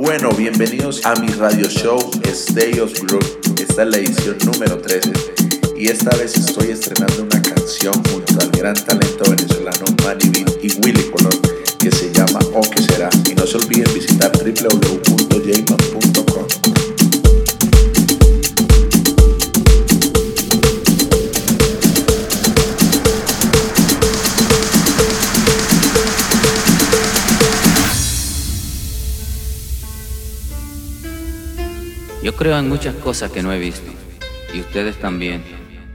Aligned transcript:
Bueno, 0.00 0.30
bienvenidos 0.30 1.04
a 1.04 1.16
mi 1.16 1.26
radio 1.26 1.68
show 1.68 1.98
Stayos 2.24 3.02
Group. 3.02 3.24
Esta 3.60 3.82
es 3.82 3.88
la 3.88 3.96
edición 3.96 4.38
número 4.44 4.78
13 4.78 5.10
y 5.76 5.88
esta 5.88 6.16
vez 6.16 6.36
estoy 6.36 6.70
estrenando 6.70 7.24
una 7.24 7.42
canción 7.42 7.92
junto 8.04 8.40
al 8.40 8.48
gran 8.52 8.74
talento 8.74 9.28
venezolano 9.28 9.86
Manny 10.04 10.28
Beat 10.28 10.50
y 10.62 10.70
Willy 10.84 11.02
Colón 11.10 11.36
que 11.80 11.90
se 11.90 12.12
llama 12.12 12.38
O 12.54 12.60
que 12.60 12.80
será. 12.80 13.10
Y 13.28 13.34
no 13.34 13.44
se 13.44 13.56
olviden 13.56 13.92
visitar 13.92 14.30
www.jman.com. 14.30 14.88
creo 32.38 32.56
en 32.56 32.68
muchas 32.68 32.94
cosas 32.94 33.32
que 33.32 33.42
no 33.42 33.52
he 33.52 33.58
visto, 33.58 33.90
y 34.54 34.60
ustedes 34.60 34.96
también, 35.00 35.42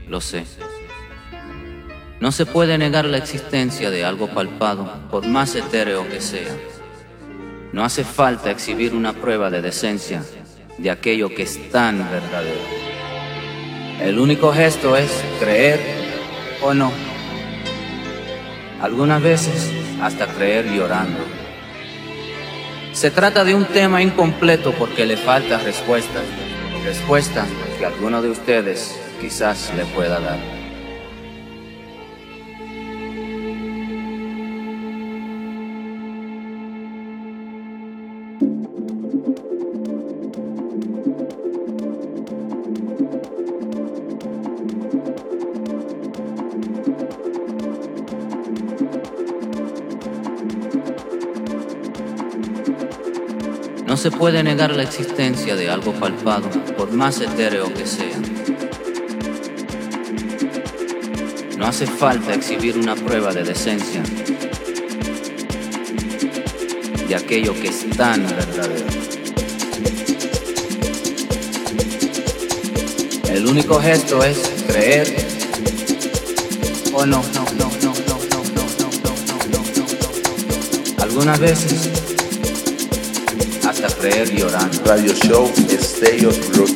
lo 0.08 0.20
sé. 0.20 0.44
No 2.20 2.32
se 2.32 2.44
puede 2.44 2.76
negar 2.76 3.06
la 3.06 3.16
existencia 3.16 3.90
de 3.90 4.04
algo 4.04 4.28
palpado, 4.28 5.08
por 5.10 5.26
más 5.26 5.54
etéreo 5.54 6.06
que 6.08 6.20
sea. 6.20 6.54
No 7.72 7.82
hace 7.82 8.04
falta 8.04 8.50
exhibir 8.50 8.94
una 8.94 9.14
prueba 9.14 9.50
de 9.50 9.62
decencia 9.62 10.22
de 10.76 10.90
aquello 10.90 11.28
que 11.34 11.42
es 11.42 11.70
tan 11.70 11.98
verdadero. 12.10 12.60
El 14.00 14.18
único 14.18 14.52
gesto 14.52 14.96
es 14.96 15.10
creer 15.40 15.80
o 16.62 16.74
no. 16.74 16.92
Algunas 18.82 19.22
veces 19.22 19.72
hasta 20.02 20.26
creer 20.26 20.66
llorando. 20.70 21.33
Se 22.94 23.10
trata 23.10 23.44
de 23.44 23.56
un 23.56 23.64
tema 23.64 24.02
incompleto 24.02 24.72
porque 24.72 25.04
le 25.04 25.16
falta 25.16 25.58
respuesta. 25.58 26.22
Respuesta 26.84 27.44
que 27.76 27.84
alguno 27.84 28.22
de 28.22 28.30
ustedes 28.30 28.96
quizás 29.20 29.72
le 29.76 29.84
pueda 29.84 30.20
dar. 30.20 30.53
Se 54.04 54.10
puede 54.10 54.42
negar 54.42 54.76
la 54.76 54.82
existencia 54.82 55.56
de 55.56 55.70
algo 55.70 55.94
palpado, 55.94 56.50
por 56.76 56.92
más 56.92 57.22
etéreo 57.22 57.72
que 57.72 57.86
sea. 57.86 58.18
No 61.56 61.64
hace 61.64 61.86
falta 61.86 62.34
exhibir 62.34 62.76
una 62.76 62.96
prueba 62.96 63.32
de 63.32 63.44
decencia 63.44 64.02
de 67.08 67.14
aquello 67.14 67.54
que 67.54 67.68
es 67.68 67.88
tan 67.96 68.26
verdadero. 68.26 68.84
El 73.30 73.46
único 73.46 73.80
gesto 73.80 74.22
es 74.22 74.36
creer 74.66 75.16
o 76.92 77.06
no. 77.06 77.22
no, 77.22 77.46
no, 77.56 77.70
no, 77.82 77.94
no, 78.06 78.18
no, 78.28 78.44
no, 78.54 78.68
no, 78.68 79.08
no, 79.48 79.64
no, 79.64 79.64
no. 80.98 81.02
Algunas 81.02 81.40
veces 81.40 82.03
llorando. 84.34 84.82
Radio 84.84 85.12
show 85.14 85.52
Stayos 85.68 86.38
Group. 86.50 86.74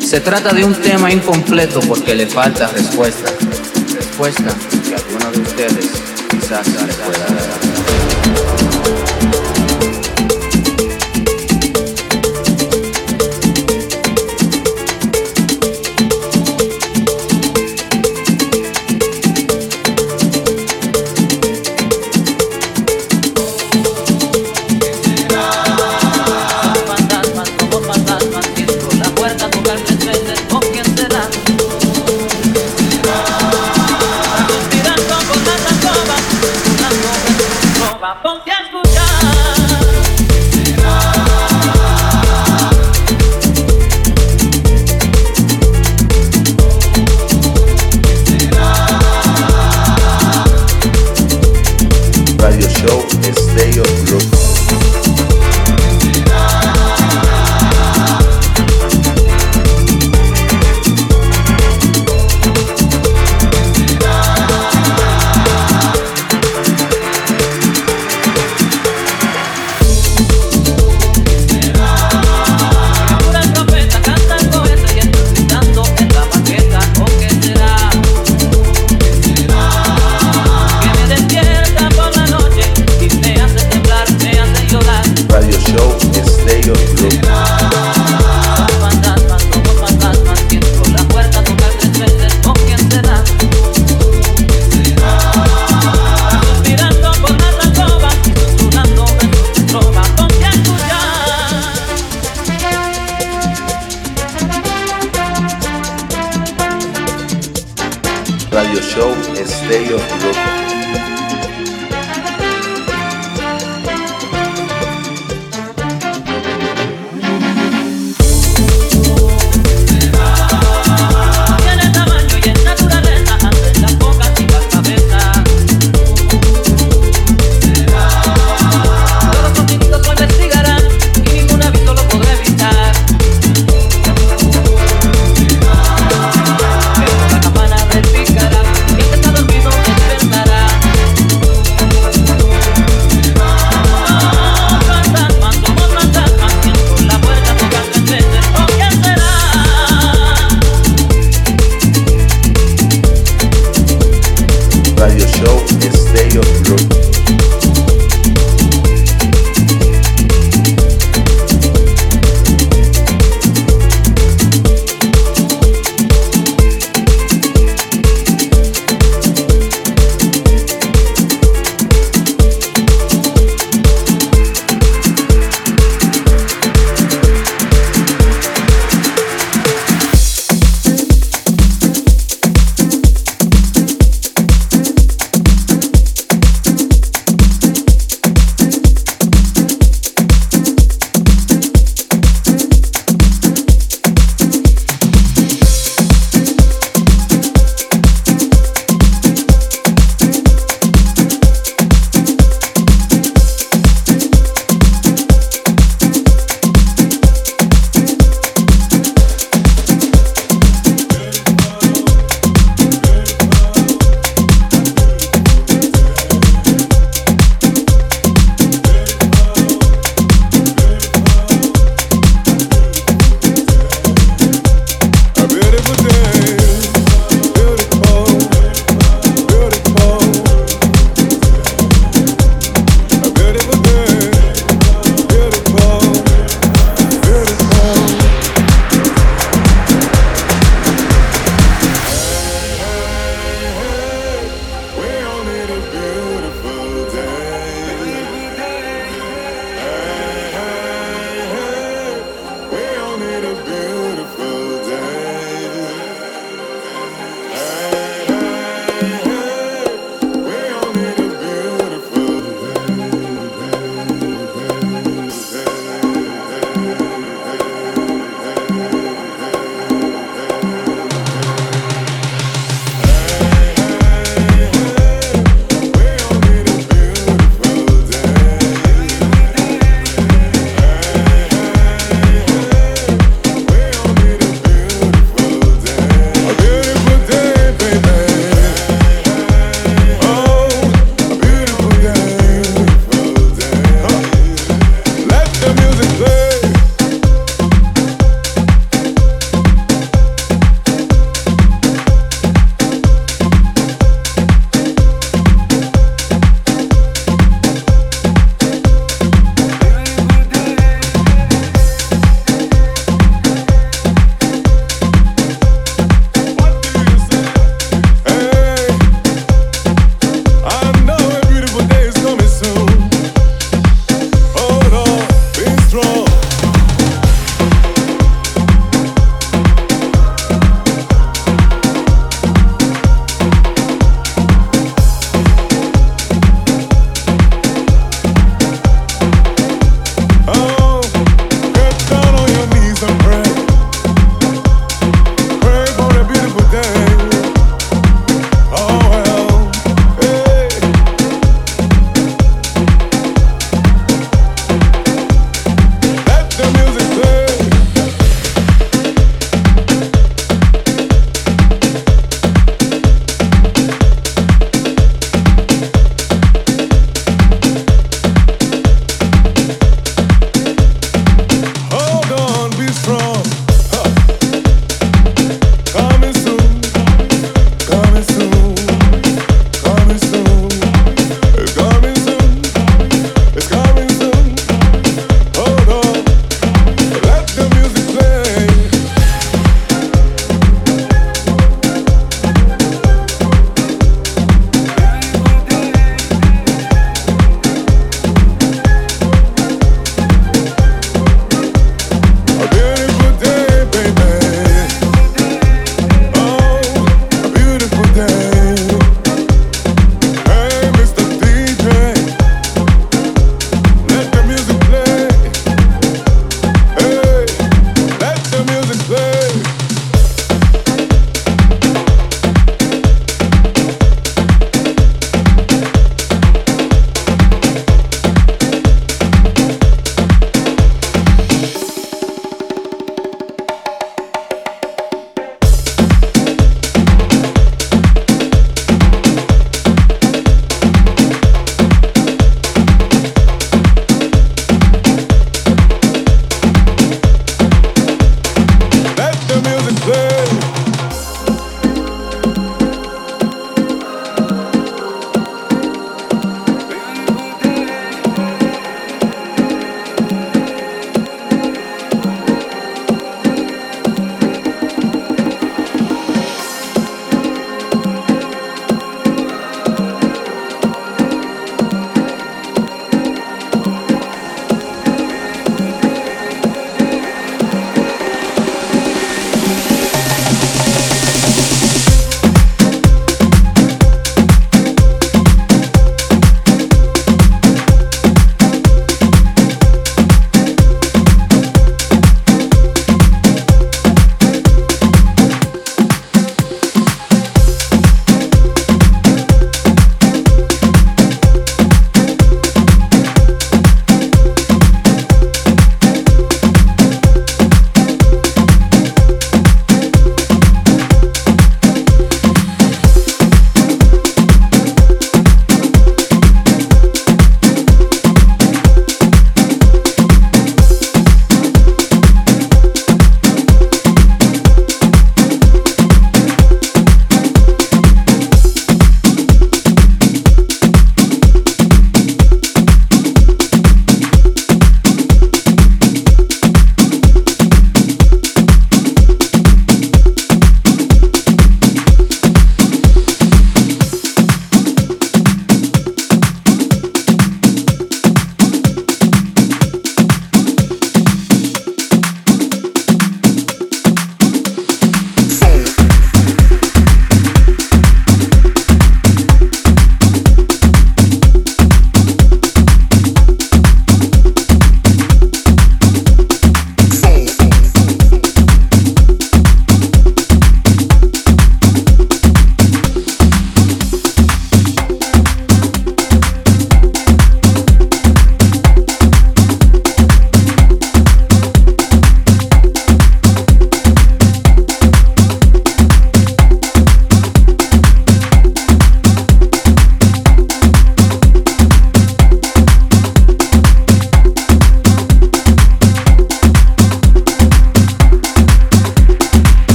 Se 0.00 0.20
trata 0.20 0.52
de 0.52 0.64
un 0.64 0.74
tema 0.74 1.12
incompleto 1.12 1.80
porque 1.80 2.14
le 2.14 2.26
falta 2.26 2.66
respuesta. 2.68 3.30
Respuesta 3.94 4.54
que 4.88 4.94
alguno 4.94 5.30
de 5.30 5.40
ustedes 5.40 5.86
quizás 6.30 6.66
pueda 6.66 7.26
dar. 7.26 7.67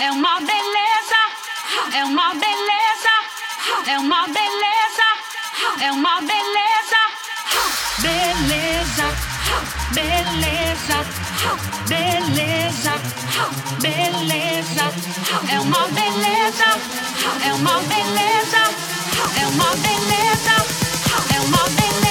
É 0.00 0.10
uma 0.10 0.40
beleza, 0.40 1.20
é 1.94 2.04
uma 2.04 2.34
beleza, 2.34 3.14
é 3.86 3.98
uma 3.98 4.26
beleza, 4.26 5.08
é 5.80 5.92
uma 5.92 6.20
beleza, 6.20 7.00
beleza, 8.00 9.06
beleza, 9.92 11.06
beleza, 11.88 12.92
beleza. 13.80 14.94
É 15.50 15.60
uma 15.60 15.88
beleza, 15.88 16.64
é 17.46 17.52
uma 17.54 17.78
beleza, 17.80 18.62
é 19.40 19.46
uma 19.46 19.70
beleza, 19.76 20.66
é 21.34 21.40
uma 21.40 21.64
beleza. 21.70 22.03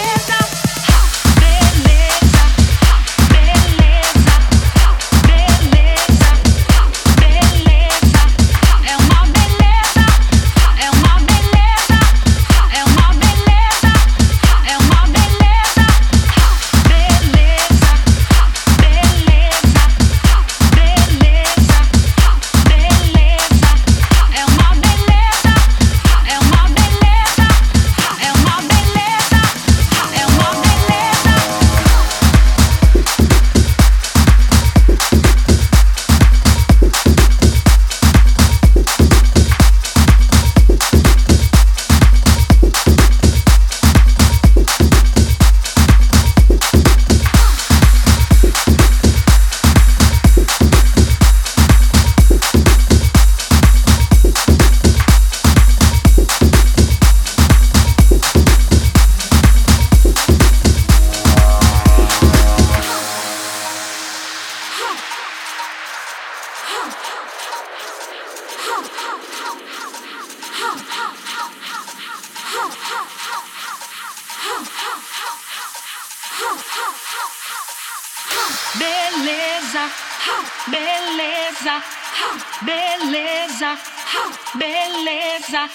Beleza. 85.43 85.69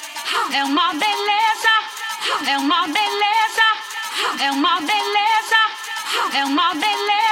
É 0.53 0.65
uma 0.65 0.93
beleza, 0.95 1.75
é 2.47 2.59
uma 2.59 2.87
beleza, 2.87 3.69
é 4.41 4.51
uma 4.51 4.81
beleza, 4.81 5.61
é 6.35 6.45
uma 6.45 6.75
beleza. 6.75 7.29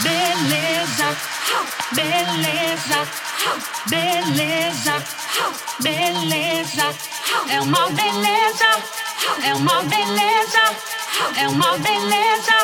Beleza, 0.00 1.16
beleza, 1.92 3.08
beleza, 3.86 5.04
beleza. 5.80 6.94
É 7.48 7.60
uma 7.60 7.88
beleza, 7.90 8.70
é 9.42 9.54
uma 9.54 9.82
beleza, 9.82 10.76
é 11.36 11.48
uma 11.48 11.78
beleza, 11.78 12.58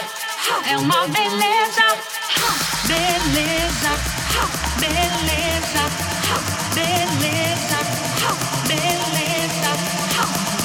é 0.66 0.76
uma 0.76 1.07
beleza. 1.09 2.12
Beleza, 2.84 3.90
beleza, 4.78 5.53
now. 10.22 10.61